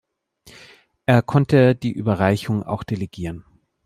[1.05, 3.45] Er konnte die Überreichung auch delegieren.